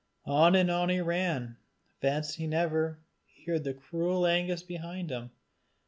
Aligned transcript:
On 0.25 0.55
and 0.55 0.71
on 0.71 0.89
he 0.89 0.99
ran, 0.99 1.57
fancying 1.99 2.55
ever 2.55 2.97
he 3.27 3.43
heard 3.43 3.63
the 3.63 3.75
cruel 3.75 4.25
Angus 4.25 4.63
behind 4.63 5.11
him. 5.11 5.29